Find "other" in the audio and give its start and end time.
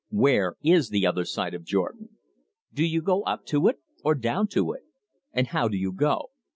1.05-1.25